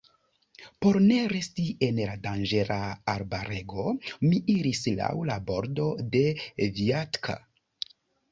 [0.83, 2.77] Por ne resti en la danĝera
[3.13, 3.85] arbarego,
[4.31, 6.23] mi iris laŭ la bordo de
[6.79, 7.37] Vjatka.